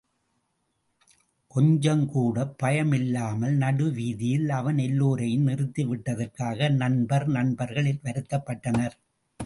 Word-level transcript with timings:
கொஞ்சம் 1.55 2.05
கூடப் 2.05 2.55
பயமில்லாமல் 2.63 3.55
நடு 3.55 3.91
வீதியில் 3.91 4.49
அவன் 4.49 4.77
எல்லோரையும் 4.77 5.43
நிறுத்தி 5.43 5.85
விட்டதற்காக 5.85 6.69
நண்பர் 6.75 7.27
நண்பர்கள் 7.27 7.89
வருத்தப்பட்டனர். 8.03 8.95